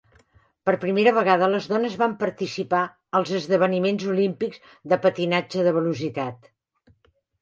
[0.67, 2.81] Per primera vegada, les dones van participar
[3.19, 6.55] als esdeveniments olímpics de patinatge de velocitat.